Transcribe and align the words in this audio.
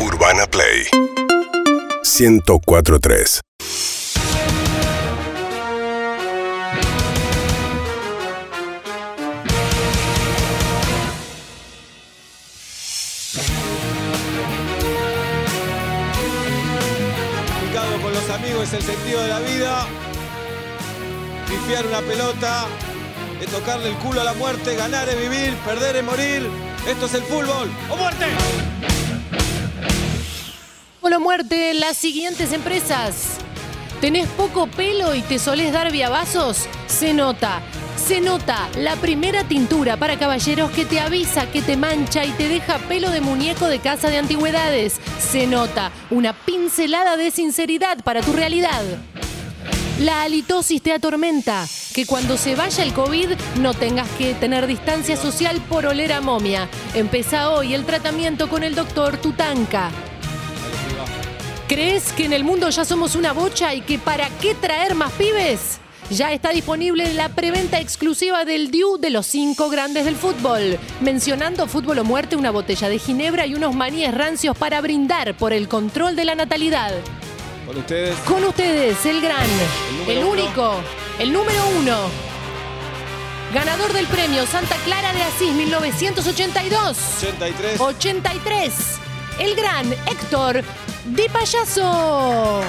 Urbana 0.00 0.46
Play 0.46 0.86
1043 2.02 3.40
Complicado 17.46 18.00
con 18.02 18.14
los 18.14 18.30
amigos 18.30 18.62
es 18.64 18.72
el 18.72 18.82
sentido 18.82 19.22
de 19.22 19.28
la 19.28 19.40
vida. 19.40 19.86
Pifiar 21.46 21.86
una 21.86 22.00
pelota, 22.00 22.66
de 23.38 23.46
tocarle 23.48 23.90
el 23.90 23.96
culo 23.96 24.22
a 24.22 24.24
la 24.24 24.32
muerte, 24.32 24.76
ganar 24.76 25.08
es 25.10 25.18
vivir, 25.18 25.54
perder 25.66 25.96
es 25.96 26.04
morir. 26.04 26.48
Esto 26.88 27.04
es 27.04 27.14
el 27.14 27.22
fútbol. 27.22 27.70
¡O 27.90 27.96
muerte! 27.96 28.26
Muerte, 31.18 31.74
las 31.74 31.96
siguientes 31.96 32.52
empresas. 32.52 33.38
¿Tenés 34.00 34.28
poco 34.28 34.66
pelo 34.66 35.14
y 35.14 35.22
te 35.22 35.38
solés 35.38 35.72
dar 35.72 35.90
viabazos? 35.90 36.68
Se 36.86 37.12
nota. 37.12 37.60
Se 37.96 38.20
nota 38.20 38.68
la 38.76 38.96
primera 38.96 39.44
tintura 39.44 39.96
para 39.96 40.18
caballeros 40.18 40.70
que 40.70 40.84
te 40.84 41.00
avisa 41.00 41.50
que 41.50 41.62
te 41.62 41.76
mancha 41.76 42.24
y 42.24 42.30
te 42.30 42.48
deja 42.48 42.78
pelo 42.78 43.10
de 43.10 43.20
muñeco 43.20 43.66
de 43.66 43.78
casa 43.78 44.08
de 44.08 44.18
antigüedades. 44.18 45.00
Se 45.18 45.46
nota 45.46 45.90
una 46.10 46.32
pincelada 46.32 47.16
de 47.16 47.30
sinceridad 47.30 48.02
para 48.04 48.22
tu 48.22 48.32
realidad. 48.32 48.82
La 50.00 50.22
halitosis 50.22 50.80
te 50.82 50.92
atormenta. 50.92 51.66
Que 51.92 52.06
cuando 52.06 52.38
se 52.38 52.54
vaya 52.54 52.82
el 52.84 52.94
COVID 52.94 53.30
no 53.60 53.74
tengas 53.74 54.08
que 54.16 54.32
tener 54.34 54.66
distancia 54.66 55.16
social 55.16 55.60
por 55.68 55.84
oler 55.84 56.12
a 56.12 56.20
momia. 56.20 56.68
Empieza 56.94 57.50
hoy 57.50 57.74
el 57.74 57.84
tratamiento 57.84 58.48
con 58.48 58.62
el 58.62 58.74
doctor 58.74 59.18
Tutanka. 59.18 59.90
¿Crees 61.70 62.12
que 62.14 62.24
en 62.24 62.32
el 62.32 62.42
mundo 62.42 62.68
ya 62.68 62.84
somos 62.84 63.14
una 63.14 63.32
bocha 63.32 63.72
y 63.74 63.80
que 63.80 63.96
para 63.96 64.28
qué 64.40 64.56
traer 64.56 64.96
más 64.96 65.12
pibes? 65.12 65.78
Ya 66.10 66.32
está 66.32 66.50
disponible 66.50 67.14
la 67.14 67.28
preventa 67.28 67.78
exclusiva 67.78 68.44
del 68.44 68.72
DIU 68.72 68.98
de 68.98 69.10
los 69.10 69.24
cinco 69.24 69.70
grandes 69.70 70.04
del 70.04 70.16
fútbol. 70.16 70.80
Mencionando 71.00 71.68
fútbol 71.68 72.00
o 72.00 72.04
muerte, 72.04 72.34
una 72.34 72.50
botella 72.50 72.88
de 72.88 72.98
ginebra 72.98 73.46
y 73.46 73.54
unos 73.54 73.72
maníes 73.72 74.12
rancios 74.12 74.58
para 74.58 74.80
brindar 74.80 75.36
por 75.36 75.52
el 75.52 75.68
control 75.68 76.16
de 76.16 76.24
la 76.24 76.34
natalidad. 76.34 76.92
Con 77.64 77.76
ustedes, 77.76 78.16
Con 78.26 78.42
ustedes, 78.42 79.06
el 79.06 79.20
gran, 79.20 79.46
el, 80.08 80.18
uno. 80.18 80.30
único, 80.30 80.74
el 81.20 81.32
número 81.32 81.62
uno. 81.78 81.98
Ganador 83.54 83.92
del 83.92 84.08
premio 84.08 84.44
Santa 84.44 84.74
Clara 84.84 85.12
de 85.12 85.22
Asís 85.22 85.52
1982. 85.52 86.98
83. 87.18 87.80
83. 87.80 88.72
El 89.38 89.54
gran 89.54 89.92
Héctor 89.92 90.64
Di 91.10 91.28
Payaso. 91.28 92.62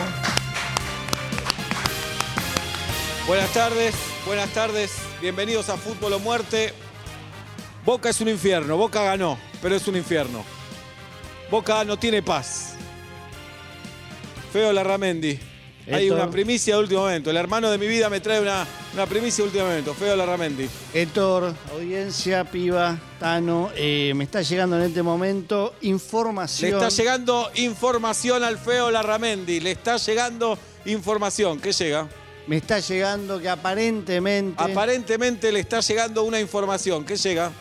Buenas 3.28 3.53
tardes, 3.53 3.95
buenas 4.25 4.50
tardes. 4.50 4.94
Bienvenidos 5.22 5.70
a 5.70 5.78
Fútbol 5.78 6.14
o 6.14 6.20
Muerte. 6.20 6.73
Boca 7.86 8.09
es 8.09 8.19
un 8.19 8.30
infierno. 8.30 8.78
Boca 8.78 9.03
ganó, 9.03 9.38
pero 9.62 9.75
es 9.75 9.88
un 9.88 9.95
infierno. 9.95 10.44
Boca 11.52 11.84
no 11.84 11.97
tiene 11.97 12.23
paz. 12.23 12.73
Feo 14.52 14.73
Larramendi. 14.73 15.51
Hay 15.92 16.10
una 16.10 16.30
primicia 16.30 16.76
de 16.76 16.82
último 16.82 17.02
momento. 17.02 17.30
El 17.32 17.38
hermano 17.38 17.70
de 17.72 17.78
mi 17.78 17.88
vida 17.88 18.10
me 18.10 18.20
trae 18.20 18.40
una, 18.42 18.68
una 18.94 19.06
primicia 19.06 19.44
de 19.44 19.50
último 19.50 19.66
momento. 19.66 19.94
Feo 19.94 20.16
Larramendi. 20.16 20.68
Héctor, 20.94 21.54
audiencia, 21.72 22.44
piba, 22.44 22.98
Tano, 23.20 23.72
eh, 23.76 24.14
me 24.16 24.24
está 24.24 24.42
llegando 24.42 24.78
en 24.78 24.84
este 24.84 25.02
momento 25.04 25.74
Le 25.82 25.90
información. 25.90 26.74
está 26.74 26.90
llegando 26.90 27.52
información 27.56 28.44
al 28.44 28.58
Feo 28.58 28.92
Larramendi. 28.92 29.59
Le 29.59 29.72
está 29.72 29.98
llegando 29.98 30.58
información. 30.86 31.59
¿Qué 31.59 31.72
llega? 31.72 32.08
Me 32.48 32.58
está 32.58 32.80
llegando 32.80 33.40
que 33.40 33.48
aparentemente 33.50 34.62
Aparentemente 34.62 35.52
le 35.52 35.59
está 35.59 35.80
llegando 35.80 36.24
una 36.24 36.40
información. 36.40 37.06
¿Qué 37.06 37.16
llega? 37.16 37.52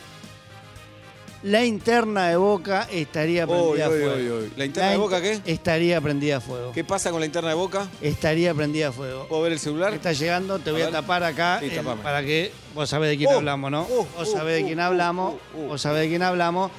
La 1.43 1.65
interna 1.65 2.29
de 2.29 2.37
Boca 2.37 2.87
estaría 2.91 3.47
prendida 3.47 3.87
a 3.87 3.89
fuego. 3.89 4.15
uy, 4.17 4.31
uy. 4.31 4.53
¿La 4.57 4.65
interna 4.67 4.89
de 4.91 4.95
in- 4.97 5.01
Boca 5.01 5.23
qué? 5.23 5.41
Estaría 5.47 6.01
prendida 6.01 6.37
a 6.37 6.41
fuego. 6.41 6.73
¿Qué 6.73 6.85
pasa 6.85 7.11
con 7.11 7.21
la 7.21 7.27
interna 7.27 7.49
de 7.51 7.55
Boca? 7.55 7.89
Estaría 8.03 8.53
prendida 8.55 8.89
a 8.89 8.93
fuego. 8.93 9.27
¿Puedo 9.27 9.43
ver 9.43 9.53
el 9.53 9.59
celular? 9.59 9.95
Está 9.95 10.13
llegando, 10.13 10.59
te 10.59 10.71
voy 10.71 10.83
a, 10.83 10.85
ver. 10.87 10.93
tapar 10.93 11.25
acá 11.25 11.59
Sí, 11.61 11.67
eh, 11.67 11.77
tapame. 11.77 12.03
para 12.03 12.23
que 12.23 12.53
vos 12.75 12.89
sabés 12.91 13.11
de 13.11 13.17
quién 13.17 13.31
Uh, 13.31 13.37
hablamos, 13.37 13.71
¿no? 13.71 13.83
uh, 13.85 14.07
vos 14.19 14.29
uh, 14.29 14.33
sabés 14.33 14.57
de 14.61 14.67
quién 14.67 14.81
hablamos, 14.81 15.35
vos 15.69 15.81
sabés 15.81 16.03
de 16.03 16.09
quién 16.09 16.23
hablamos. 16.23 16.71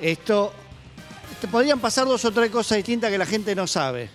Esto, 0.00 0.52
te 1.40 1.48
podrían 1.48 1.80
pasar 1.80 2.06
dos 2.06 2.24
o 2.24 2.30
tres 2.32 2.50
cosas 2.50 2.76
distintas 2.76 3.10
que 3.10 3.18
la 3.18 3.26
gente 3.26 3.54
no 3.54 3.66
sabe. 3.66 4.10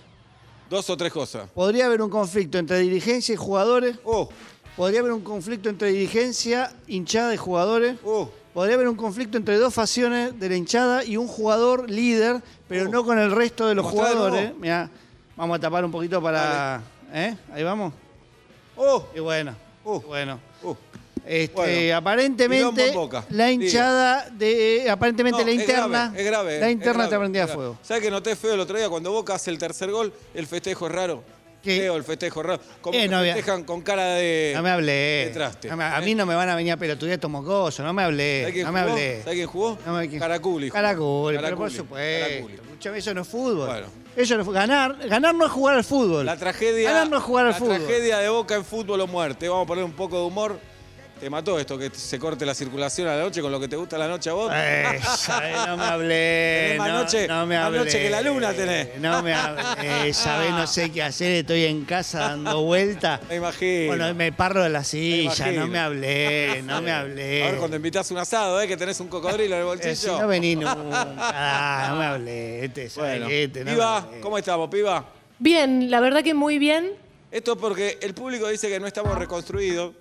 Dos 0.70 0.88
o 0.88 0.96
tres 0.96 1.12
cosas. 1.12 1.50
Podría 1.50 1.86
haber 1.86 2.00
un 2.00 2.08
conflicto 2.10 2.56
entre 2.58 2.78
dirigencia 2.78 3.32
y 3.34 3.36
jugadores. 3.36 3.96
Oh, 4.04 4.28
Podría 4.76 5.00
haber 5.00 5.12
un 5.12 5.20
conflicto 5.20 5.68
entre 5.68 5.88
dirigencia, 5.88 6.72
hinchada 6.86 7.28
de 7.30 7.36
jugadores. 7.36 7.96
oh. 8.04 8.30
Podría 8.54 8.74
haber 8.74 8.88
un 8.88 8.96
conflicto 8.96 9.36
entre 9.38 9.56
dos 9.58 9.72
facciones 9.72 10.38
de 10.38 10.48
la 10.48 10.56
hinchada 10.56 11.04
y 11.04 11.16
un 11.16 11.28
jugador 11.28 11.88
líder, 11.88 12.42
pero 12.68 12.86
Oh. 12.86 12.88
no 12.92 13.04
con 13.04 13.18
el 13.18 13.30
resto 13.30 13.66
de 13.68 13.74
los 13.76 13.86
jugadores. 13.86 14.52
Mirá, 14.56 14.90
vamos 15.36 15.56
a 15.56 15.60
tapar 15.60 15.84
un 15.84 15.90
poquito 15.92 16.20
para. 16.20 16.82
¿Eh? 17.12 17.36
Ahí 17.52 17.62
vamos. 17.62 17.92
Oh, 18.76 19.06
Y 19.14 19.20
bueno. 19.20 19.54
Uh. 19.84 20.00
bueno. 20.00 20.40
uh. 20.62 20.74
Este, 21.26 21.52
Bueno, 21.54 21.96
aparentemente 21.96 22.94
la 23.28 23.52
hinchada 23.52 24.30
de 24.30 24.78
eh, 24.86 24.90
aparentemente 24.90 25.40
No, 25.40 25.44
la 25.46 25.52
es 25.52 25.60
interna 25.60 25.86
grave, 26.08 26.20
es 26.20 26.26
grave, 26.26 26.60
la 26.60 26.66
es 26.66 26.72
interna 26.72 26.92
grave, 26.94 27.04
está 27.04 27.18
prendida 27.18 27.42
a 27.44 27.46
es 27.46 27.52
fuego. 27.52 27.78
¿Sabes 27.82 28.02
que 28.02 28.10
noté 28.10 28.34
feo 28.36 28.54
el 28.54 28.60
otro 28.60 28.76
día 28.78 28.88
cuando 28.88 29.12
Boca 29.12 29.34
hace 29.34 29.50
el 29.50 29.58
tercer 29.58 29.90
gol? 29.90 30.12
El 30.34 30.46
festejo 30.46 30.86
es 30.86 30.92
raro. 30.92 31.22
¿Qué? 31.62 31.78
Feo 31.80 31.96
el 31.96 32.04
festejo 32.04 32.40
es 32.40 32.46
raro. 32.46 32.62
Como 32.80 32.96
Eh, 32.98 33.02
que 33.02 33.08
no 33.08 33.18
había- 33.18 33.34
festejan 33.34 33.64
con 33.64 33.82
cara 33.82 34.14
de. 34.14 34.52
No 34.56 34.62
me 34.62 34.70
hablé. 34.70 34.92
de 35.26 35.30
traste. 35.34 35.68
No 35.68 35.76
me- 35.76 35.84
a 35.84 36.00
mí 36.00 36.14
no 36.14 36.24
me 36.26 36.34
van 36.34 36.48
a 36.48 36.54
venir 36.56 36.72
a 36.72 36.76
pelotudear 36.76 37.14
estos 37.14 37.30
mocosos, 37.30 37.84
no 37.84 37.92
me 37.92 38.02
hablé. 38.02 38.40
¿Sabés 38.40 38.54
quién 38.54 38.66
No 38.66 38.72
me 38.72 38.80
jugó? 38.80 38.92
hablé. 38.92 39.22
¿Sabés 39.22 39.34
quién 39.36 39.46
jugó? 39.46 39.78
No 39.86 39.92
me-. 39.94 40.18
Caraculi. 40.18 40.68
jugó. 40.68 40.72
Caraculi, 40.80 41.36
pero 41.36 41.42
por 41.42 41.42
Caraculi, 41.58 41.76
supuesto. 41.76 42.28
Caraculi. 42.28 42.54
Escuchame, 42.54 42.98
eso 42.98 43.14
no 43.14 43.20
es 43.22 43.28
fútbol. 43.28 43.66
Bueno. 43.68 43.86
Eso 44.16 44.34
no 44.34 44.40
es 44.40 44.46
fu- 44.46 44.52
ganar, 44.52 44.96
ganar 45.08 45.34
no 45.34 45.44
es 45.46 45.52
jugar 45.52 45.76
al 45.76 45.84
fútbol. 45.84 46.26
La 46.26 46.36
tragedia. 46.36 46.90
Ganar 46.90 47.08
no 47.10 47.18
es 47.18 47.22
jugar 47.22 47.46
al 47.46 47.52
la 47.52 47.58
fútbol. 47.58 47.76
tragedia 47.76 48.18
de 48.18 48.28
Boca 48.30 48.54
en 48.56 48.64
fútbol 48.64 49.00
o 49.02 49.06
muerte. 49.06 49.48
Vamos 49.48 49.64
a 49.64 49.66
poner 49.68 49.84
un 49.84 49.92
poco 49.92 50.18
de 50.18 50.24
humor. 50.26 50.58
Te 51.20 51.28
mató 51.28 51.58
esto, 51.58 51.76
que 51.76 51.90
se 51.90 52.18
corte 52.18 52.46
la 52.46 52.54
circulación 52.54 53.06
a 53.06 53.14
la 53.14 53.24
noche 53.24 53.42
con 53.42 53.52
lo 53.52 53.60
que 53.60 53.68
te 53.68 53.76
gusta 53.76 53.98
la 53.98 54.08
noche 54.08 54.30
a 54.30 54.32
vos. 54.32 54.50
Eh, 54.54 54.98
sabés, 55.18 55.54
no 55.66 55.76
me 55.76 55.84
hablé. 55.84 56.74
Más 56.78 56.88
no, 56.88 56.98
noche- 57.02 57.28
no 57.28 57.44
me 57.46 57.56
más 57.58 57.66
hablé. 57.66 57.78
noche 57.80 58.00
que 58.02 58.08
la 58.08 58.22
luna 58.22 58.52
tenés. 58.54 58.98
No 58.98 59.22
me 59.22 59.34
hablé. 59.34 60.14
Sabés, 60.14 60.50
no 60.52 60.66
sé 60.66 60.90
qué 60.90 61.02
hacer. 61.02 61.32
Estoy 61.32 61.64
en 61.66 61.84
casa 61.84 62.20
dando 62.20 62.62
vueltas. 62.62 63.20
Me 63.28 63.36
imagino. 63.36 63.88
Bueno, 63.88 64.14
me 64.14 64.32
parro 64.32 64.62
de 64.62 64.70
la 64.70 64.82
silla. 64.82 65.52
No 65.52 65.66
me 65.66 65.78
hablé. 65.78 66.62
No 66.62 66.80
me 66.80 66.90
A 66.90 67.00
hablé. 67.00 67.42
ver, 67.42 67.56
cuando 67.58 67.76
invitas 67.76 68.10
un 68.10 68.16
asado, 68.16 68.58
¿eh? 68.62 68.66
Que 68.66 68.78
tenés 68.78 68.98
un 69.00 69.08
cocodrilo 69.08 69.56
en 69.56 69.60
el 69.60 69.78
Eh, 69.78 69.94
si 69.94 70.06
bolsillo. 70.06 70.22
no 70.22 70.26
vení 70.28 70.56
nunca. 70.56 71.14
Ah, 71.18 71.86
no 71.90 71.96
me 71.96 72.04
hablé. 72.06 72.64
Este, 72.64 72.88
¿sabés 72.88 73.20
Bueno? 73.20 73.28
Este, 73.28 73.58
no 73.60 73.64
me 73.66 73.72
Piba, 73.72 73.96
hablé. 73.98 74.20
¿cómo 74.20 74.38
estamos, 74.38 74.70
Piba? 74.70 75.04
Bien, 75.38 75.90
la 75.90 76.00
verdad 76.00 76.22
que 76.24 76.32
muy 76.32 76.58
bien. 76.58 76.92
Esto 77.30 77.52
es 77.52 77.58
porque 77.58 77.98
el 78.00 78.14
público 78.14 78.48
dice 78.48 78.70
que 78.70 78.80
no 78.80 78.86
estamos 78.86 79.18
reconstruidos. 79.18 79.92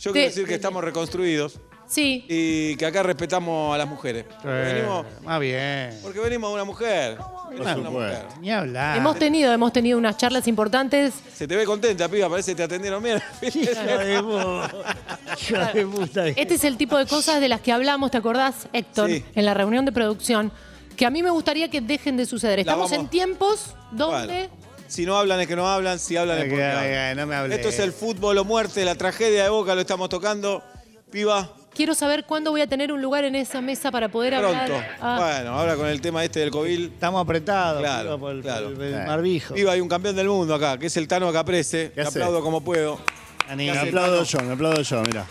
Yo 0.00 0.12
quiero 0.12 0.28
decir 0.28 0.46
que 0.46 0.54
estamos 0.54 0.82
reconstruidos 0.84 1.58
Sí. 1.86 2.24
y 2.28 2.76
que 2.76 2.86
acá 2.86 3.02
respetamos 3.02 3.74
a 3.74 3.78
las 3.78 3.86
mujeres. 3.86 4.24
Porque 4.24 4.48
Eh, 4.48 4.72
venimos, 4.74 5.06
Más 5.22 5.38
bien. 5.40 5.98
porque 6.02 6.18
venimos 6.20 6.50
de 6.50 6.54
una 6.54 6.64
mujer. 6.64 7.18
Venimos 7.50 7.74
de 7.74 7.80
una 7.80 7.90
mujer. 7.90 8.24
Ni 8.40 8.50
hablar. 8.50 8.96
Hemos 8.96 9.18
tenido, 9.18 9.52
hemos 9.52 9.72
tenido 9.72 9.98
unas 9.98 10.16
charlas 10.16 10.48
importantes. 10.48 11.12
Se 11.34 11.46
te 11.46 11.56
ve 11.56 11.64
contenta, 11.66 12.08
Piba, 12.08 12.28
parece 12.28 12.52
que 12.52 12.56
te 12.56 12.62
atendieron 12.64 13.02
bien. 13.02 13.20
Este 16.36 16.54
es 16.54 16.64
el 16.64 16.76
tipo 16.76 16.96
de 16.96 17.06
cosas 17.06 17.40
de 17.40 17.48
las 17.48 17.60
que 17.60 17.72
hablamos, 17.72 18.10
¿te 18.10 18.16
acordás, 18.18 18.68
Héctor? 18.72 19.10
Sí. 19.10 19.24
En 19.34 19.44
la 19.44 19.54
reunión 19.54 19.84
de 19.84 19.92
producción, 19.92 20.52
que 20.96 21.06
a 21.06 21.10
mí 21.10 21.22
me 21.22 21.30
gustaría 21.30 21.68
que 21.70 21.80
dejen 21.80 22.16
de 22.16 22.26
suceder. 22.26 22.58
Estamos 22.60 22.90
vamos- 22.90 23.04
en 23.04 23.10
tiempos 23.10 23.74
donde... 23.90 24.48
Bueno, 24.48 24.63
si 24.86 25.06
no 25.06 25.16
hablan 25.16 25.40
es 25.40 25.46
que 25.46 25.56
no 25.56 25.68
hablan, 25.68 25.98
si 25.98 26.16
hablan 26.16 26.38
es 26.38 26.44
porque 26.48 26.64
hablan. 26.64 26.84
ay, 26.84 27.14
no 27.16 27.26
me 27.26 27.34
hablé. 27.34 27.54
Esto 27.56 27.68
es 27.68 27.78
el 27.78 27.92
fútbol 27.92 28.38
o 28.38 28.44
muerte, 28.44 28.84
la 28.84 28.94
tragedia 28.94 29.44
de 29.44 29.48
Boca, 29.48 29.74
lo 29.74 29.80
estamos 29.80 30.08
tocando. 30.08 30.62
Piba, 31.10 31.52
Quiero 31.74 31.92
saber 31.94 32.24
cuándo 32.24 32.52
voy 32.52 32.60
a 32.60 32.68
tener 32.68 32.92
un 32.92 33.02
lugar 33.02 33.24
en 33.24 33.34
esa 33.34 33.60
mesa 33.60 33.90
para 33.90 34.08
poder 34.08 34.38
pronto. 34.38 34.56
hablar. 34.56 34.96
Ah, 35.00 35.16
Bueno, 35.18 35.58
ahora 35.58 35.74
con 35.74 35.88
el 35.88 36.00
tema 36.00 36.22
este 36.22 36.38
del 36.38 36.50
COVID. 36.52 36.92
Estamos 36.92 37.20
apretados 37.20 37.80
Claro, 37.80 38.10
piba, 38.10 38.18
por 38.18 38.32
el, 38.32 38.42
claro. 38.42 38.74
por 38.74 38.82
el 38.84 38.90
Claro. 38.92 39.10
barbijo. 39.10 39.54
Piba, 39.54 39.72
hay 39.72 39.80
un 39.80 39.88
campeón 39.88 40.14
del 40.14 40.28
mundo 40.28 40.54
acá, 40.54 40.78
que 40.78 40.86
es 40.86 40.96
el 40.96 41.08
Tano 41.08 41.32
Caprese. 41.32 41.90
¿Qué 41.92 42.02
Te 42.02 42.08
aplaudo 42.08 42.40
como 42.42 42.60
puedo. 42.62 43.00
Me 43.56 43.70
aplaudo 43.76 44.22
yo, 44.22 44.38
me 44.40 44.52
aplaudo 44.52 44.82
yo, 44.82 45.02
mira. 45.02 45.26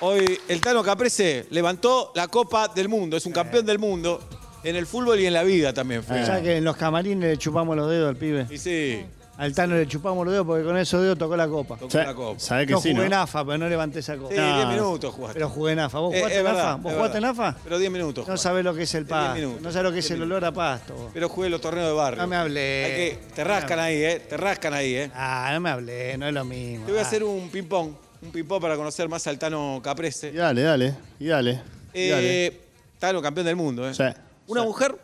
Hoy 0.00 0.24
el 0.48 0.60
Tano 0.62 0.82
Caprese 0.82 1.46
levantó 1.50 2.12
la 2.14 2.28
Copa 2.28 2.68
del 2.68 2.88
Mundo, 2.88 3.16
es 3.18 3.26
un 3.26 3.32
campeón 3.32 3.64
del 3.66 3.78
mundo 3.78 4.20
en 4.64 4.76
el 4.76 4.86
fútbol 4.86 5.20
y 5.20 5.26
en 5.26 5.32
la 5.32 5.42
vida 5.42 5.72
también 5.72 6.02
fue. 6.02 6.24
Ya 6.24 6.40
que 6.42 6.56
en 6.58 6.64
los 6.64 6.76
camarines 6.76 7.30
le 7.30 7.36
chupamos 7.36 7.76
los 7.76 7.88
dedos 7.90 8.08
al 8.08 8.16
pibe. 8.16 8.46
Y 8.50 8.58
sí, 8.58 9.04
Al 9.36 9.52
Tano 9.52 9.74
le 9.74 9.88
chupamos 9.88 10.24
los 10.24 10.32
dedos 10.32 10.46
porque 10.46 10.62
con 10.64 10.76
esos 10.78 11.02
dedos 11.02 11.18
tocó 11.18 11.36
la 11.36 11.48
copa. 11.48 11.76
Tocó 11.76 11.98
la 11.98 12.14
copa. 12.14 12.38
¿Sabe 12.38 12.66
que 12.68 12.72
No 12.74 12.80
sí, 12.80 12.92
jugué 12.92 13.04
en 13.06 13.10
no? 13.10 13.16
AFA, 13.22 13.44
pero 13.44 13.58
no 13.58 13.68
levanté 13.68 13.98
esa 13.98 14.16
copa. 14.16 14.30
Sí, 14.32 14.36
No. 14.40 14.56
10 14.56 14.68
minutos 14.68 15.12
jugaste. 15.12 15.34
Pero 15.34 15.48
jugué 15.48 15.72
en 15.72 15.78
AFA. 15.80 15.98
¿Vos 15.98 16.14
Eh, 16.14 16.18
jugaste 16.18 16.34
es 16.34 16.38
en 16.38 16.44
verdad, 16.46 16.60
AFA? 16.68 16.76
es 16.76 16.82
¿Vos 16.84 16.92
jugaste 16.94 17.16
en 17.18 17.22
verdad. 17.24 17.46
AFA? 17.48 17.58
Pero 17.64 17.78
10 17.80 17.90
minutos. 17.90 18.22
No 18.22 18.24
jugaste. 18.26 18.42
sabés 18.44 18.64
lo 18.64 18.74
que 18.76 18.82
es 18.84 18.94
el 18.94 19.00
En 19.00 19.06
10 19.08 19.18
pasto. 19.18 19.34
minutos. 19.34 19.62
No 19.62 19.72
sabés 19.72 19.84
lo 19.84 19.92
que 19.92 19.98
es 19.98 20.04
10 20.08 20.16
el 20.18 20.22
olor 20.22 20.44
a 20.44 20.52
pasto. 20.52 20.94
vos. 20.94 21.10
Pero 21.12 21.28
jugué 21.28 21.50
los 21.50 21.60
torneos 21.60 21.88
de 21.88 21.92
barrio. 21.94 22.22
No 22.22 22.28
me 22.28 22.36
hablé. 22.36 22.84
Hay 22.84 22.92
que, 22.92 23.18
te 23.34 23.42
rascan 23.42 23.80
ahí, 23.80 23.96
¿eh? 24.04 24.20
Te 24.28 24.36
rascan 24.36 24.72
ahí, 24.72 24.94
¿eh? 24.94 25.10
Ah, 25.16 25.50
no 25.52 25.58
me 25.60 25.70
hablé, 25.70 26.16
no 26.16 26.28
es 26.28 26.32
lo 26.34 26.44
mismo. 26.44 26.86
Te 26.86 26.92
voy 26.92 27.00
a 27.00 27.02
Ah. 27.02 27.06
hacer 27.06 27.24
un 27.24 27.50
ping-pong. 27.50 27.90
Un 28.22 28.30
ping-pong 28.30 28.62
para 28.62 28.76
conocer 28.76 29.08
más 29.08 29.26
al 29.26 29.36
Tano 29.36 29.78
Y 29.78 29.82
Caprese. 29.82 30.30
dale, 30.30 30.62
dale, 30.62 30.94
y 31.18 31.26
dale. 31.26 31.60
y 31.92 32.08
dale. 32.08 32.46
Eh, 32.46 32.60
Tano, 33.00 33.20
campeón 33.20 33.46
del 33.46 33.56
mundo, 33.56 33.86
¿eh? 33.90 33.92
Sí, 33.94 34.04
Una 34.46 34.60
sí. 34.62 34.66
mujer, 34.66 34.98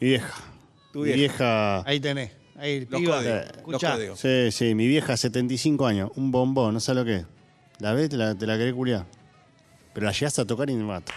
Mi 0.00 0.08
vieja. 0.08 0.34
Tu 0.92 1.00
Mi 1.00 1.12
vieja. 1.12 1.82
Ahí 1.88 2.00
tenés. 2.00 2.30
Ahí, 2.56 2.86
los 2.88 3.00
piba. 3.00 3.16
códigos. 3.18 3.36
Los 3.46 3.56
Escuchá. 3.56 3.92
códigos. 3.92 4.18
Sí, 4.20 4.50
sí, 4.52 4.74
mi 4.74 4.86
vieja, 4.88 5.16
75 5.16 5.86
años. 5.86 6.10
Un 6.16 6.30
bombón, 6.32 6.74
no 6.74 6.80
sé 6.80 6.94
lo 6.94 7.04
que 7.04 7.16
es. 7.16 7.24
¿La 7.78 7.92
ves? 7.92 8.08
Te 8.08 8.16
la, 8.16 8.34
te 8.34 8.46
la 8.46 8.56
querés 8.58 8.74
culiar. 8.74 9.04
Pero 9.94 10.06
la 10.06 10.12
llegas 10.12 10.38
a 10.38 10.44
tocar 10.44 10.68
y 10.70 10.74
me 10.74 10.84
mata. 10.84 11.12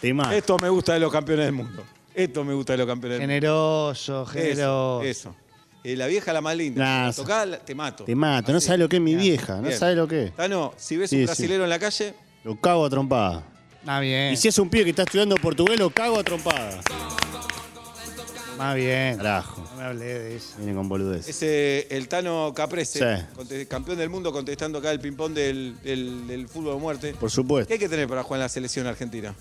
Te 0.00 0.12
mata. 0.12 0.36
Esto 0.36 0.56
me 0.60 0.68
gusta 0.68 0.92
de 0.94 1.00
los 1.00 1.10
campeones 1.12 1.46
del 1.46 1.54
mundo. 1.54 1.82
Esto 2.14 2.44
me 2.44 2.52
gusta 2.54 2.74
de 2.74 2.78
los 2.78 2.86
campeones 2.86 3.18
del 3.18 3.26
mundo. 3.28 3.34
Generoso, 3.34 4.22
Eso, 4.22 4.26
generoso. 4.26 5.02
eso. 5.02 5.36
Eh, 5.82 5.96
la 5.96 6.06
vieja 6.06 6.32
la 6.32 6.40
más 6.40 6.56
linda. 6.56 6.82
Nah, 6.84 7.12
Si 7.12 7.20
la 7.20 7.24
tocás, 7.26 7.48
la- 7.48 7.58
te 7.58 7.74
mato. 7.74 8.04
Te 8.04 8.14
mata. 8.14 8.52
No 8.52 8.58
Así. 8.58 8.66
sabes 8.66 8.80
lo 8.80 8.88
que 8.88 8.96
es 8.96 9.02
mi 9.02 9.14
vieja. 9.14 9.56
No 9.56 9.62
Bien. 9.68 9.78
sabes 9.78 9.96
lo 9.96 10.06
que 10.08 10.24
es. 10.24 10.34
Tano, 10.36 10.72
si 10.76 10.96
ves 10.96 11.10
Sí, 11.10 11.16
un 11.16 11.22
sí. 11.22 11.26
brasilero 11.26 11.64
en 11.64 11.70
la 11.70 11.78
calle, 11.78 12.14
Lo 12.44 12.58
cago 12.60 12.84
a 12.84 12.90
trompada. 12.90 13.42
Más 13.84 14.00
bien. 14.00 14.32
Y 14.32 14.36
si 14.36 14.48
es 14.48 14.58
un 14.58 14.68
pibe 14.70 14.84
que 14.84 14.90
está 14.90 15.02
estudiando 15.02 15.36
portugués, 15.36 15.78
lo 15.78 15.90
cago 15.90 16.18
a 16.18 16.24
trompada. 16.24 16.80
Más 18.58 18.76
bien. 18.76 19.16
Carajo. 19.16 19.62
No 19.72 19.76
me 19.78 19.84
hablé 19.84 20.04
de 20.04 20.36
eso. 20.36 20.54
Viene 20.58 20.74
con 20.74 20.88
boludez. 20.88 21.28
es 21.28 21.42
eh, 21.42 21.86
el 21.90 22.08
Tano 22.08 22.52
Caprese, 22.54 23.26
Sí. 23.48 23.66
campeón 23.66 23.98
del 23.98 24.08
mundo, 24.10 24.32
contestando 24.32 24.78
acá 24.78 24.90
el 24.92 25.00
ping-pong 25.00 25.32
del, 25.34 25.74
del, 25.82 26.26
del 26.28 26.48
fútbol 26.48 26.74
a 26.74 26.78
muerte. 26.78 27.14
Por 27.18 27.30
supuesto. 27.30 27.66
¿Qué 27.68 27.74
hay 27.74 27.80
que 27.80 27.88
tener 27.88 28.08
para 28.08 28.22
jugar 28.22 28.38
en 28.38 28.42
la 28.44 28.48
selección 28.48 28.86
argentina? 28.86 29.34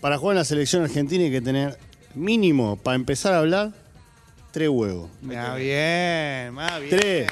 Para 0.00 0.16
jugar 0.18 0.34
en 0.34 0.38
la 0.38 0.44
selección 0.44 0.82
argentina 0.84 1.24
hay 1.24 1.30
que 1.32 1.40
tener 1.40 1.76
mínimo, 2.14 2.76
para 2.76 2.94
empezar 2.94 3.34
a 3.34 3.38
hablar, 3.40 3.72
tres 4.52 4.68
huevos. 4.68 5.10
Más 5.20 5.56
bien, 5.58 6.54
más 6.54 6.80
bien. 6.80 6.90
Tres. 6.96 7.28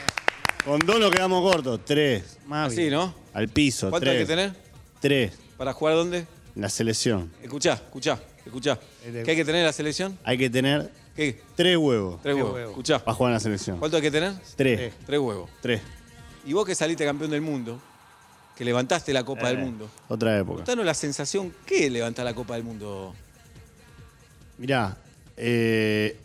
Con 0.65 0.81
dos 0.81 0.99
nos 0.99 1.11
quedamos 1.13 1.49
cortos. 1.53 1.81
Tres. 1.85 2.39
Más 2.47 2.69
Así, 2.73 2.81
bien. 2.83 2.95
¿no? 2.95 3.15
Al 3.33 3.49
piso. 3.49 3.89
¿Cuánto 3.91 4.05
tres. 4.07 4.13
hay 4.15 4.23
que 4.25 4.27
tener? 4.27 4.53
Tres. 5.01 5.33
¿Para 5.56 5.73
jugar 5.73 5.95
dónde? 5.95 6.27
La 6.55 6.69
selección. 6.69 7.33
Escuchá, 7.43 7.75
escuchá, 7.75 8.21
escuchá. 8.45 8.79
De- 9.05 9.23
¿Qué 9.23 9.31
hay 9.33 9.37
que 9.37 9.45
tener 9.45 9.61
en 9.61 9.67
la 9.67 9.73
selección? 9.73 10.19
Hay 10.25 10.39
que 10.39 10.49
tener 10.51 10.91
¿Qué? 11.17 11.41
tres 11.56 11.77
huevos 11.77 12.21
Tres 12.23 12.35
huevos. 12.37 12.55
huevos. 12.55 12.71
Escuchá. 12.71 13.05
para 13.05 13.15
jugar 13.15 13.31
en 13.31 13.35
la 13.35 13.41
selección. 13.41 13.79
¿Cuánto 13.79 13.97
hay 13.97 14.03
que 14.03 14.11
tener? 14.11 14.33
Tres. 14.56 14.93
Tres 15.06 15.21
huevos. 15.21 15.51
Tres. 15.61 15.81
Y 16.47 16.53
vos 16.53 16.65
que 16.67 16.75
saliste 16.75 17.05
campeón 17.05 17.31
del 17.31 17.41
mundo, 17.41 17.81
que 18.56 18.65
levantaste 18.65 19.12
la 19.12 19.25
Copa 19.25 19.49
del 19.49 19.59
Eh, 19.59 19.65
Mundo. 19.65 19.89
Otra 20.09 20.39
época. 20.39 20.56
Contanos 20.59 20.85
la 20.85 20.95
sensación, 20.95 21.53
¿qué 21.67 21.87
es 21.87 21.93
levantar 21.93 22.25
la 22.25 22.35
Copa 22.35 22.55
del 22.55 22.65
Mundo? 22.65 23.15
Mirá, 24.59 24.97
eh, 25.37 26.17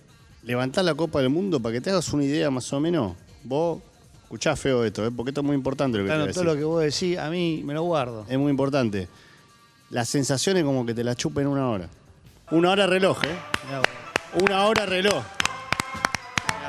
levantar 0.43 0.85
la 0.85 0.93
Copa 0.93 1.19
del 1.21 1.29
Mundo, 1.29 1.59
para 1.59 1.73
que 1.73 1.81
te 1.81 1.89
hagas 1.89 2.11
una 2.13 2.23
idea 2.23 2.51
más 2.51 2.71
o 2.73 2.79
menos, 2.79 3.15
vos 3.43 3.81
escuchá 4.29 4.55
feo 4.55 4.83
esto, 4.85 5.03
eh, 5.07 5.09
porque 5.09 5.31
esto 5.31 5.41
es 5.41 5.47
muy 5.47 5.55
importante 5.55 5.97
lo 5.97 6.03
que 6.03 6.09
te 6.09 6.13
Claro, 6.13 6.21
voy 6.25 6.29
a 6.29 6.33
todo 6.33 6.43
decir. 6.43 6.53
lo 6.55 6.59
que 6.59 6.65
vos 6.65 6.83
decís, 6.83 7.17
a 7.17 7.31
mí 7.31 7.63
me 7.65 7.73
lo 7.73 7.81
guardo. 7.81 8.25
Es 8.29 8.37
muy 8.37 8.51
importante. 8.51 9.07
La 9.89 10.05
sensación 10.05 10.55
es 10.57 10.63
como 10.63 10.85
que 10.85 10.93
te 10.93 11.03
la 11.03 11.15
chupen 11.15 11.47
una 11.47 11.67
hora. 11.67 11.89
Una 12.51 12.69
hora 12.69 12.85
reloj, 12.85 13.23
¿eh? 13.23 13.35
Una 14.43 14.65
hora 14.65 14.85
reloj. 14.85 15.23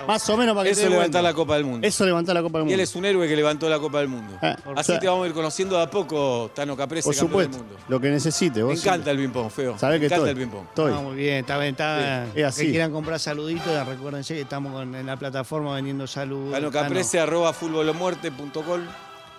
Más 0.06 0.28
o 0.30 0.36
menos 0.36 0.54
para 0.54 0.64
que 0.64 0.70
Eso 0.70 0.80
te 0.80 0.84
des 0.86 0.90
levantar 0.92 1.20
cuenta. 1.22 1.22
la 1.22 1.34
Copa 1.34 1.54
del 1.56 1.64
Mundo. 1.64 1.86
Eso 1.86 2.04
levantar 2.06 2.34
la 2.34 2.42
Copa 2.42 2.58
del 2.58 2.62
Y 2.62 2.64
Mundo. 2.66 2.74
él 2.74 2.80
es 2.80 2.94
un 2.96 3.04
héroe 3.04 3.28
que 3.28 3.36
levantó 3.36 3.68
la 3.68 3.78
Copa 3.78 3.98
del 4.00 4.08
Mundo. 4.08 4.34
Ah, 4.42 4.56
Así 4.58 4.62
o 4.76 4.82
sea, 4.84 4.98
te 5.00 5.06
vamos 5.08 5.24
a 5.24 5.28
ir 5.28 5.34
conociendo 5.34 5.76
de 5.76 5.82
a 5.82 5.90
poco, 5.90 6.50
Tano 6.54 6.76
Caprese, 6.76 7.04
Por 7.06 7.14
campeón 7.16 7.42
del 7.42 7.46
supuesto, 7.52 7.64
mundo. 7.74 7.84
lo 7.88 8.00
que 8.00 8.10
necesite. 8.10 8.58
Me 8.60 8.64
Vos 8.64 8.80
encanta 8.84 9.10
el 9.10 9.18
ping-pong, 9.18 9.50
feo. 9.50 9.78
Sabés 9.78 10.00
Me 10.00 10.00
que 10.00 10.06
encanta 10.14 10.28
estoy. 10.30 10.42
el 10.42 10.48
ping-pong. 10.48 10.68
Estoy. 10.68 10.92
Ah, 10.94 11.00
muy 11.00 11.16
bien, 11.16 11.34
está 11.36 11.58
bien, 11.58 11.70
está 11.70 11.96
bien. 11.98 12.32
es 12.34 12.44
así. 12.44 12.64
Que 12.66 12.70
quieran 12.72 12.92
comprar 12.92 13.18
saluditos, 13.20 13.86
recuérdense 13.86 14.34
que 14.34 14.40
estamos 14.42 14.72
con- 14.72 14.94
en 14.94 15.06
la 15.06 15.16
plataforma 15.16 15.74
vendiendo 15.74 16.06
saludos. 16.06 16.52
Tano 16.52 16.70
Tano. 16.70 16.84
Caprese, 16.88 17.20
arroba 17.20 17.52
futbolomuerte.com 17.52 18.80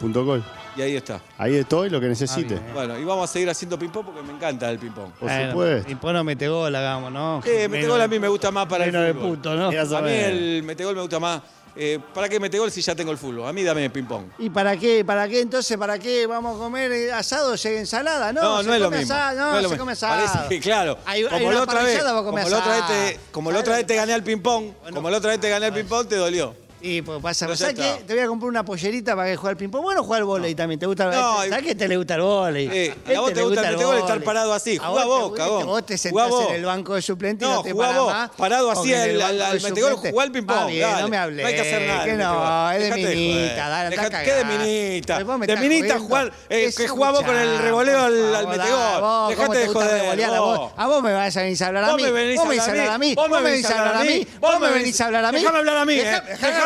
Punto 0.02 0.26
col. 0.26 0.44
y 0.76 0.82
ahí 0.82 0.96
está. 0.96 1.22
Ahí 1.38 1.56
estoy, 1.56 1.90
lo 1.90 2.02
que 2.02 2.08
necesite. 2.08 2.56
bien. 2.56 2.74
Bueno, 2.74 2.98
y 2.98 3.04
vamos 3.06 3.30
a 3.30 3.32
seguir 3.32 3.50
haciendo 3.50 3.78
ping-pong 3.78 4.06
porque 4.06 4.22
me 4.24 4.34
encanta 4.34 4.70
el 4.72 4.80
ping-pong. 4.80 5.12
Por 5.20 5.30
Bueno, 5.30 5.52
supuesto. 5.52 5.98
Pues 6.02 6.14
no 6.14 6.24
mete 6.24 6.48
gol, 6.48 6.76
hagamos, 6.76 7.12
¿no? 7.12 7.42
Eh, 7.46 7.68
metegol 7.70 8.02
a 8.02 8.08
mí 8.08 8.20
me 8.20 8.28
gusta 8.28 8.50
más 8.52 8.66
para 8.66 8.86
el 8.86 8.92
Menos 8.92 9.08
de 9.08 9.14
fútbol. 9.14 9.30
puto, 9.38 9.56
¿no? 9.56 9.68
A 9.68 10.02
mí 10.02 10.12
el 10.12 10.64
metegol 10.64 10.96
me 10.96 11.02
gusta 11.02 11.20
más. 11.20 11.42
Eh, 11.74 12.00
¿Para 12.14 12.28
qué 12.28 12.38
metegol 12.38 12.70
si 12.70 12.82
ya 12.82 12.94
tengo 12.96 13.12
el 13.12 13.18
fútbol? 13.18 13.48
A 13.48 13.54
mí 13.54 13.64
dame 13.64 13.90
ping-pong. 13.90 14.26
¿Y 14.40 14.50
para 14.50 14.76
qué? 14.76 15.06
¿Para 15.06 15.26
qué 15.30 15.40
entonces? 15.40 15.78
¿Para 15.78 15.98
qué 16.00 16.28
vamos 16.28 16.58
a 16.58 16.60
comer 16.60 16.92
eh, 16.92 17.14
asado 17.14 17.56
y 17.56 17.68
ensalada? 17.68 18.34
No, 18.34 18.42
No, 18.42 18.64
no, 18.64 18.74
es 18.74 18.82
lo 18.82 18.92
mismo. 18.92 19.14
asado, 19.14 19.38
no, 19.40 19.52
No 19.52 19.58
es 19.58 19.64
lo 19.64 19.70
se 19.70 19.74
mismo. 19.76 19.82
come 19.84 19.92
asado. 19.94 20.26
Parece 20.26 20.50
que, 20.50 20.60
claro, 20.60 20.98
Hay, 21.06 21.22
hay 21.24 21.30
como 21.30 21.48
una 21.48 21.56
la 21.58 21.62
otra 21.64 21.76
vez, 21.84 21.94
parrillada, 21.94 22.12
vos 22.14 22.22
como 22.24 22.32
comés 22.32 22.50
la 22.52 22.58
otra 22.58 22.72
vez 22.74 22.82
asado. 22.84 23.00
te, 23.06 23.20
como 23.32 23.52
la 23.54 23.60
otra 23.60 23.76
vez 23.78 23.88
te 23.88 23.96
gané 23.96 24.14
al 24.14 24.24
ping-pong, 24.24 24.66
como 24.94 25.10
la 25.10 25.18
otra 25.18 25.30
vez 25.32 25.40
te 25.40 25.50
gané 25.50 25.68
al 25.68 25.74
ping-pong, 25.74 26.08
te 26.08 26.16
dolió. 26.18 26.54
Y 26.84 27.02
pues 27.04 27.22
pasa, 27.22 27.48
ya 27.48 27.56
¿sabes 27.56 27.76
qué? 27.76 28.04
Te 28.08 28.14
voy 28.16 28.24
a 28.24 28.28
comprar 28.28 28.50
una 28.50 28.66
pollerita 28.66 29.16
para 29.16 29.30
que 29.30 29.36
juegue 29.36 29.52
al 29.52 29.58
ping-pong. 29.58 29.84
Bueno, 29.84 30.04
juega 30.04 30.18
al 30.20 30.24
volei 30.26 30.56
también. 30.56 30.80
¿Te 30.80 30.88
gusta 30.88 31.04
el 31.06 31.12
No, 31.12 31.38
¿Sabes 31.38 31.64
que 31.64 31.76
te 31.76 31.88
le 31.88 31.98
gusta 31.98 32.16
el 32.16 32.22
volei? 32.22 32.68
Eh, 32.68 32.86
Este 32.88 33.16
a 33.16 33.20
vos 33.20 33.30
te 33.30 33.36
le 33.36 33.44
gusta 33.44 33.70
el 33.70 33.98
estar 34.00 34.24
parado 34.24 34.54
así. 34.54 34.78
Jugá 34.78 35.06
vos, 35.06 35.30
gusta- 35.30 35.44
cagón. 35.44 35.66
Vos 35.68 35.86
te 35.86 35.98
sentás 35.98 36.30
vos. 36.30 36.50
en 36.50 36.56
el 36.56 36.66
banco 36.66 36.96
de 36.96 37.02
suplente 37.04 37.46
y 37.46 37.48
No, 37.48 37.56
no 37.56 37.64
te 37.64 37.76
parás 37.76 37.98
vos. 37.98 38.14
más. 38.14 38.30
Parado 38.32 38.72
así 38.72 38.94
al- 38.94 39.22
al- 39.22 39.42
al 39.42 39.62
metegol, 39.62 39.94
jugá 39.96 40.24
al 40.24 40.32
ping-pong, 40.32 40.56
Está 40.58 40.66
bien, 40.68 40.82
dale. 40.90 41.02
no 41.04 41.08
me 41.10 41.18
hablé. 41.18 41.42
No 41.44 41.48
hay 41.50 41.56
que 41.56 41.62
hacer 41.62 41.88
nada 41.88 42.04
Que 42.06 42.14
no, 42.14 42.72
es 42.72 42.90
de 42.90 42.96
minita, 43.16 43.70
dale, 43.70 43.96
anda 43.98 44.24
¿Qué 44.24 44.34
de 44.34 44.46
minita? 44.46 45.20
De 45.46 45.56
minita 45.58 46.00
jugar, 46.00 46.32
eh, 46.50 46.72
que 46.76 46.88
jugá 46.88 47.12
vos 47.12 47.22
con 47.24 47.36
el 47.36 47.60
revoleo 47.60 48.00
al, 48.06 48.14
metegol. 48.14 48.58
dale, 48.58 48.72
vos, 48.72 49.00
¿cómo 49.02 49.30
Dejate 49.30 49.52
te 49.54 49.58
de 49.60 49.66
gusta 49.68 49.86
joder. 49.86 50.24
a 50.26 50.40
vos. 50.40 50.58
vos? 50.60 50.72
A 50.78 50.88
vos 50.88 51.04
me 51.04 51.14
vas 51.14 51.38
a 51.38 51.42
venir 51.42 51.64
a 51.64 51.68
hablar 51.68 51.84
a 51.84 51.96
mí. 51.96 52.04
Vos 52.04 52.12
me 52.12 52.24
venís 52.24 52.60
a 52.60 52.72
hablar 52.72 52.90
a 52.90 52.98
mí. 52.98 53.14
Vos 53.16 53.30
me 53.30 53.42
venís 53.42 53.66
a 53.70 53.78
hablar 53.80 53.96
a 53.98 54.04
mí. 54.04 54.28
Vos 54.40 54.60
me 54.60 54.70
venís 54.72 55.02
a 55.02 55.06
hablar 55.06 55.26
a 55.26 55.32
mí. 55.32 55.38
Déjame 55.40 55.60
hablar 55.60 55.78
a 55.78 55.86
mí, 55.86 55.96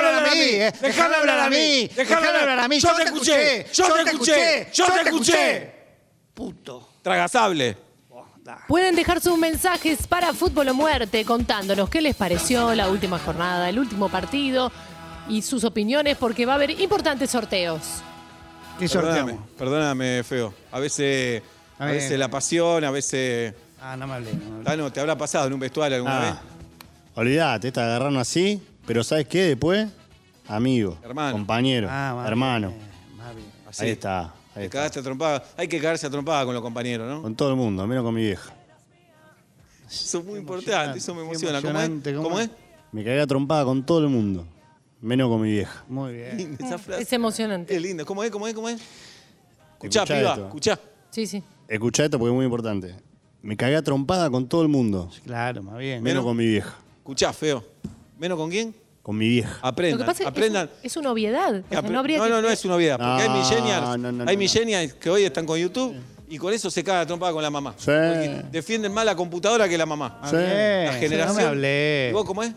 hablar 0.05 0.25
a 0.25 0.31
mí. 0.35 0.39
eh. 0.41 0.73
Déjame 0.81 1.15
hablar 1.15 1.39
a 1.39 1.49
mí. 1.49 1.89
Déjame 1.95 2.27
hablar 2.27 2.59
a 2.59 2.67
mí. 2.67 2.79
Yo 2.79 2.95
te 2.95 3.03
escuché. 3.03 3.65
Yo 3.73 3.93
te 3.93 4.01
escuché. 4.11 4.67
Yo 4.73 4.85
te 4.87 5.01
escuché. 5.01 5.73
Puto. 6.33 6.89
Tragasable. 7.01 7.77
Pueden 8.67 8.95
dejar 8.95 9.21
sus 9.21 9.37
mensajes 9.39 10.05
para 10.05 10.31
Fútbol 10.33 10.69
o 10.69 10.73
Muerte 10.75 11.25
contándonos 11.25 11.89
qué 11.89 11.99
les 12.01 12.15
pareció 12.15 12.75
la 12.75 12.89
última 12.89 13.17
jornada, 13.17 13.67
el 13.69 13.79
último 13.79 14.07
partido 14.09 14.71
y 15.27 15.41
sus 15.41 15.63
opiniones 15.63 16.15
porque 16.17 16.45
va 16.45 16.51
a 16.53 16.55
haber 16.55 16.69
importantes 16.79 17.31
sorteos. 17.31 17.81
¿Qué 18.77 18.87
Perdóname, 18.87 19.17
sorteamos? 19.31 19.49
perdóname, 19.57 20.23
feo. 20.23 20.53
A 20.71 20.79
veces, 20.79 21.41
a 21.79 21.85
veces 21.85 22.19
la 22.19 22.27
pasión, 22.27 22.83
a 22.83 22.91
veces. 22.91 23.53
Ah, 23.81 23.97
no 23.97 24.05
me 24.05 24.13
hablé. 24.13 24.33
no 24.33 24.39
me 24.39 24.51
hablé. 24.51 24.63
Tano, 24.65 24.91
¿te 24.93 24.99
habrá 24.99 25.17
pasado 25.17 25.47
en 25.47 25.53
un 25.53 25.59
vestuario 25.59 25.95
alguna 25.95 26.19
vez? 26.19 26.29
Ah, 26.33 26.41
olvídate, 27.15 27.71
te 27.71 27.79
agarraron 27.79 28.17
así, 28.17 28.61
pero 28.85 29.03
¿sabes 29.03 29.27
qué? 29.27 29.43
Después, 29.43 29.87
amigo, 30.47 30.97
Hermano. 31.03 31.33
compañero, 31.33 31.87
Ah, 31.89 32.13
más 32.15 32.27
hermano. 32.27 32.69
bien, 32.69 32.81
más 33.17 33.35
bien. 33.35 33.47
Así. 33.67 33.85
Ahí 33.85 33.91
está, 33.91 34.21
ahí 34.21 34.31
Te 34.53 34.63
está. 34.65 34.77
cagaste 34.77 34.99
a 34.99 35.03
trompada. 35.03 35.43
Hay 35.57 35.67
que 35.67 35.79
cagarse 35.79 36.07
a 36.07 36.09
trompada 36.09 36.45
con 36.45 36.53
los 36.53 36.63
compañeros, 36.63 37.07
¿no? 37.09 37.21
Con 37.21 37.35
todo 37.35 37.49
el 37.49 37.55
mundo, 37.55 37.85
menos 37.87 38.03
con 38.03 38.13
mi 38.13 38.21
vieja. 38.23 38.53
Eso 39.89 40.19
es 40.19 40.25
muy 40.25 40.39
importante, 40.39 40.97
eso 40.97 41.13
me 41.13 41.21
qué 41.21 41.25
emociona. 41.27 41.61
¿Cómo 41.61 41.69
es? 41.69 41.75
emocionante, 41.85 42.13
¿cómo 42.15 42.23
¿Cómo 42.29 42.39
es? 42.39 42.45
es? 42.45 42.51
Me 42.91 43.03
cagué 43.03 43.21
a 43.21 43.27
trompada 43.27 43.63
con 43.65 43.85
todo 43.85 43.99
el 43.99 44.07
mundo, 44.09 44.45
menos 45.01 45.29
con 45.29 45.41
mi 45.41 45.51
vieja. 45.51 45.83
Muy 45.87 46.13
bien. 46.13 46.37
Linda 46.37 46.65
esa 46.65 46.77
frase. 46.77 47.01
Es 47.03 47.13
emocionante. 47.13 47.75
Es 47.75 47.81
lindo. 47.81 48.05
¿Cómo 48.05 48.23
es? 48.23 48.31
¿Cómo 48.31 48.47
es? 48.47 48.53
¿Cómo 48.53 48.69
es? 48.69 48.81
Escuchá, 49.73 50.03
Escuchá 50.03 50.19
piba, 50.19 50.31
esto. 50.31 50.45
escuchá. 50.45 50.79
Sí, 51.11 51.27
sí. 51.27 51.43
Escuchá 51.67 52.05
esto 52.05 52.17
porque 52.17 52.31
es 52.31 52.35
muy 52.35 52.45
importante. 52.45 52.95
Me 53.41 53.55
cagué 53.55 53.75
a 53.75 53.81
trompada 53.83 54.29
con 54.31 54.47
todo 54.47 54.63
el 54.63 54.69
mundo, 54.69 55.09
Claro, 55.23 55.61
más 55.61 55.77
bien. 55.77 56.01
menos 56.01 56.23
con 56.23 56.35
mi 56.35 56.47
vieja. 56.47 56.75
Escuchá, 56.97 57.31
feo. 57.31 57.63
¿Menos 58.17 58.37
con 58.37 58.49
quién? 58.49 58.75
Con 59.01 59.17
mi 59.17 59.27
vieja. 59.29 59.59
Aprendan. 59.61 59.99
Lo 59.99 60.05
que 60.05 60.07
pasa 60.07 60.23
es 60.23 60.25
que 60.25 60.29
aprendan. 60.29 60.65
es, 60.65 60.71
un- 60.81 60.85
es 60.85 60.97
una 60.97 61.11
obviedad. 61.11 61.55
O 61.63 61.69
sea, 61.69 61.81
Apre- 61.83 61.89
no, 61.91 61.99
habría 61.99 62.17
no, 62.17 62.23
que- 62.23 62.29
no, 62.31 62.41
no 62.41 62.49
es 62.49 62.65
una 62.65 62.75
obviedad. 62.75 62.97
Porque 62.97 63.23
hay 63.23 63.29
No, 63.29 63.35
millennials, 63.35 63.97
no, 63.99 64.11
no, 64.11 64.23
hay 64.29 64.35
no. 64.35 64.39
millennials 64.39 64.93
que 64.95 65.09
hoy 65.09 65.23
están 65.23 65.45
con 65.45 65.59
YouTube 65.59 65.95
y 66.27 66.37
con 66.39 66.53
eso 66.53 66.71
se 66.71 66.83
caga 66.83 67.01
a 67.01 67.05
trompada 67.05 67.31
con 67.31 67.43
la 67.43 67.51
mamá. 67.51 67.75
Sí. 67.77 67.85
Porque 67.85 68.41
defienden 68.51 68.91
más 68.93 69.05
la 69.05 69.15
computadora 69.15 69.69
que 69.69 69.77
la 69.77 69.85
mamá. 69.85 70.19
Sí. 70.25 70.35
La 70.35 70.93
generación. 70.99 71.35
No 71.37 71.41
me 71.43 71.47
hablé. 71.47 72.07
¿Y 72.09 72.13
vos 72.13 72.25
cómo 72.25 72.41
es? 72.41 72.51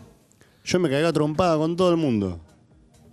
Yo 0.63 0.79
me 0.79 0.89
cagué 0.89 1.05
a 1.05 1.13
trompada 1.13 1.55
con 1.57 1.75
todo 1.75 1.91
el 1.91 1.97
mundo, 1.97 2.39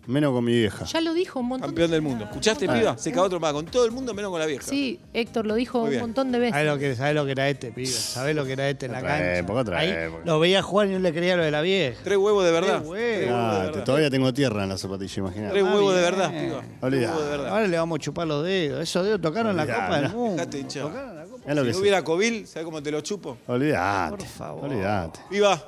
menos 0.07 0.33
con 0.33 0.45
mi 0.45 0.53
vieja. 0.53 0.85
Ya 0.85 1.01
lo 1.01 1.13
dijo 1.15 1.41
un 1.41 1.47
montón 1.49 1.69
Campeón 1.71 1.91
de 1.91 1.95
del 1.97 2.03
mundo. 2.03 2.25
¿Escuchaste, 2.25 2.67
Ah. 2.69 2.75
piba? 2.75 2.99
Se 2.99 3.11
cagó 3.13 3.27
a 3.27 3.29
trompada 3.29 3.53
con 3.55 3.67
todo 3.67 3.85
el 3.85 3.91
mundo 3.91 4.15
menos 4.15 4.31
con 4.31 4.39
la 4.41 4.47
vieja. 4.47 4.63
Sí, 4.65 5.01
Héctor 5.13 5.47
lo 5.47 5.55
dijo 5.55 5.79
Muy 5.79 5.85
un 5.87 5.91
bien. 5.91 6.01
montón 6.03 6.33
de 6.33 6.39
veces. 6.39 6.53
¿Sabés 6.55 6.67
lo, 6.73 6.79
que, 6.79 6.95
sabés 6.97 7.15
lo 7.15 7.25
que 7.25 7.31
era 7.33 7.49
este, 7.49 7.73
pibe? 7.73 7.87
¿Sabés 7.87 8.37
lo 8.37 8.45
que 8.45 8.53
era 8.53 8.69
este 8.69 8.87
en 8.87 8.93
la 8.93 8.99
Otra 8.99 9.11
cancha? 9.11 9.37
época, 9.39 9.61
otra 9.61 9.79
Ahí 9.79 9.91
época. 9.91 10.23
Lo 10.25 10.41
veía 10.41 10.63
jugar 10.63 10.87
y 10.89 10.91
no 10.93 10.99
le 10.99 11.13
creía 11.13 11.37
lo 11.37 11.43
de 11.45 11.51
la 11.51 11.61
vieja. 11.63 12.01
Tres 12.05 12.17
huevos 12.19 12.45
de 12.45 12.53
verdad. 12.53 12.79
Tres 12.79 12.89
huevos. 12.89 12.97
Tres 13.17 13.29
huevos 13.31 13.51
de 13.51 13.57
Ah, 13.57 13.65
verdad. 13.67 13.85
todavía 13.85 14.11
tengo 14.11 14.33
tierra 14.35 14.63
en 14.63 14.69
la 14.69 14.79
zapatilla, 14.79 15.15
imagínate. 15.19 15.51
Tres 15.53 15.63
huevos 15.65 15.95
de 15.95 16.01
bien. 16.01 16.13
verdad, 16.13 16.31
piba. 16.31 16.61
Tres 16.61 16.73
Olvidá. 16.83 17.09
huevos 17.11 17.25
de 17.25 17.31
verdad. 17.31 17.49
Ahora 17.49 17.67
le 17.67 17.79
vamos 17.79 17.97
a 17.97 18.03
chupar 18.03 18.27
los 18.27 18.45
dedos. 18.45 18.83
Esos 18.83 19.05
dedos 19.05 19.21
tocaron 19.21 19.57
la 19.57 19.63
Olvidá, 19.63 19.81
Copa 19.83 19.95
del 20.01 20.05
no. 20.05 20.17
Mundo. 20.17 20.37
Dejate 20.37 20.59
hinchar. 20.59 20.83
Tocaron 20.85 21.17
la 21.17 21.25
Copa. 21.25 21.43
Es 21.51 21.55
lo 21.57 21.61
Si 21.63 21.67
que 21.69 21.73
no 21.75 21.79
hubiera 21.81 22.05
COVID, 22.05 22.47
¿sabes 22.47 22.65
cómo 22.65 22.83
te 22.83 22.91
lo 22.91 23.01
chupo? 23.01 23.39
Olvídate. 23.47 24.17
Por 24.17 24.27
favor. 24.27 24.65
Olvídate. 24.65 25.21
Piba, 25.31 25.63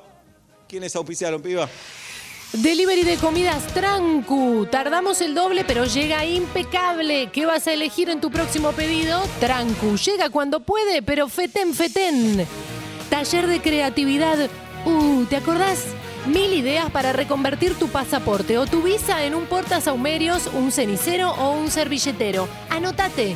¿quiénes 0.67 0.95
auspiciaron, 0.95 1.41
piba? 1.41 1.67
Delivery 2.53 3.03
de 3.03 3.17
comidas 3.17 3.67
Trancu. 3.75 4.67
Tardamos 4.71 5.21
el 5.21 5.35
doble, 5.35 5.63
pero 5.65 5.85
llega 5.85 6.25
impecable. 6.25 7.29
¿Qué 7.31 7.45
vas 7.45 7.67
a 7.67 7.73
elegir 7.73 8.09
en 8.09 8.21
tu 8.21 8.31
próximo 8.31 8.71
pedido? 8.71 9.21
Trancu. 9.39 9.97
Llega 9.97 10.31
cuando 10.31 10.59
puede, 10.59 11.03
pero 11.03 11.29
feten, 11.29 11.75
feten. 11.75 12.47
Taller 13.11 13.45
de 13.45 13.61
creatividad. 13.61 14.49
Uh, 14.83 15.25
¿te 15.25 15.35
acordás? 15.35 15.85
Mil 16.25 16.51
ideas 16.53 16.89
para 16.89 17.13
reconvertir 17.13 17.75
tu 17.75 17.87
pasaporte 17.87 18.57
o 18.57 18.65
tu 18.65 18.81
visa 18.81 19.23
en 19.25 19.35
un 19.35 19.45
portasahumerios, 19.45 20.47
un 20.47 20.71
cenicero 20.71 21.31
o 21.31 21.51
un 21.51 21.69
servilletero. 21.69 22.49
Anotate. 22.71 23.35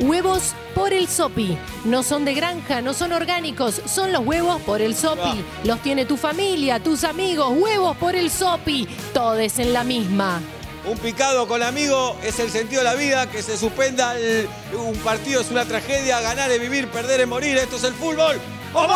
Huevos 0.00 0.54
por 0.74 0.92
el 0.92 1.06
Sopi. 1.08 1.56
No 1.84 2.02
son 2.02 2.24
de 2.24 2.34
granja, 2.34 2.80
no 2.80 2.94
son 2.94 3.12
orgánicos, 3.12 3.80
son 3.86 4.12
los 4.12 4.24
huevos 4.26 4.60
por 4.62 4.80
el 4.80 4.96
Sopi. 4.96 5.44
Los 5.64 5.80
tiene 5.82 6.04
tu 6.06 6.16
familia, 6.16 6.80
tus 6.80 7.04
amigos. 7.04 7.52
Huevos 7.56 7.96
por 7.96 8.16
el 8.16 8.30
Sopi. 8.30 8.88
Todes 9.14 9.58
en 9.58 9.72
la 9.72 9.84
misma. 9.84 10.40
Un 10.84 10.98
picado 10.98 11.46
con 11.46 11.62
amigo 11.62 12.16
es 12.24 12.40
el 12.40 12.50
sentido 12.50 12.82
de 12.82 12.88
la 12.88 12.94
vida, 12.94 13.30
que 13.30 13.40
se 13.42 13.56
suspenda 13.56 14.18
el- 14.18 14.48
un 14.76 14.96
partido 14.98 15.40
es 15.40 15.50
una 15.50 15.64
tragedia, 15.64 16.20
ganar 16.20 16.50
es 16.50 16.60
vivir, 16.60 16.88
perder 16.88 17.20
es 17.20 17.28
morir, 17.28 17.56
esto 17.56 17.76
es 17.76 17.84
el 17.84 17.94
fútbol. 17.94 18.40
¡O 18.74 18.86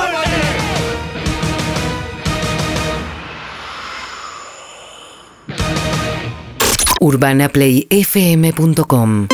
urbanaplayfm.com 7.01 9.29